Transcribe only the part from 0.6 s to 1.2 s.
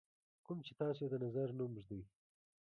چې تاسو یې د